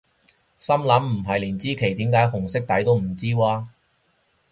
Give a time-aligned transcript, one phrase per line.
[0.57, 3.67] 心諗唔係連支旗點解紅色底都唔知咓？